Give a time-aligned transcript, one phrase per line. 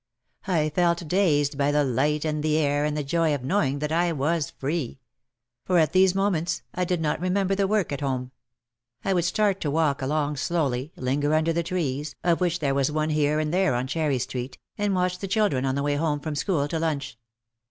[0.47, 3.91] I felt dazed by the light and the air and the joy of knowing that
[3.91, 4.99] I was free.
[5.67, 8.31] For at these mo ments I did not remember the work at home.
[9.05, 12.91] I would start to walk along slowly, linger under the trees, of which there was
[12.91, 16.19] one here and there on Cherry Street, and watch the children on the way home
[16.19, 17.19] from school to lunch.